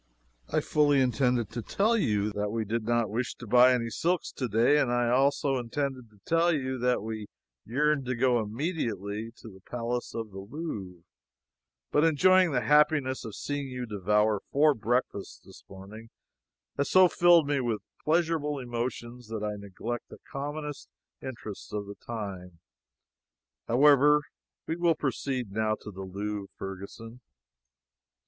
[0.51, 4.31] I fully intended to tell you that we did not wish to buy any silks
[4.31, 7.27] to day, and I also intended to tell you that we
[7.65, 11.03] yearned to go immediately to the palace of the Louvre,
[11.91, 16.09] but enjoying the happiness of seeing you devour four breakfasts this morning
[16.77, 20.89] has so filled me with pleasurable emotions that I neglect the commonest
[21.21, 22.57] interests of the time.
[23.67, 24.23] However,
[24.65, 27.21] we will proceed now to the Louvre, Ferguson."